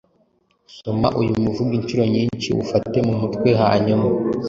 [0.75, 4.07] Soma uyu muvugo inshuro nyinshi, uwufate mu mutwe, hanyuma